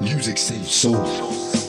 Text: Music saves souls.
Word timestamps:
Music 0.00 0.36
saves 0.36 0.70
souls. 0.74 1.65